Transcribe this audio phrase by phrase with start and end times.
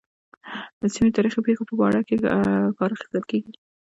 [0.95, 2.15] سیمې تاریخي پېښو په باره کې
[2.77, 3.51] کار اخیستل کېږي.